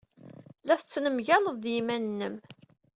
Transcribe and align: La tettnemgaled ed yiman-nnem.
La 0.65 0.75
tettnemgaled 0.79 1.61
ed 1.63 1.71
yiman-nnem. 1.73 2.35